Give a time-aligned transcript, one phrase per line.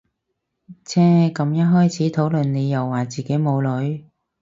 [0.83, 0.99] 唓
[1.31, 4.03] 咁一開始討論你又話自己冇女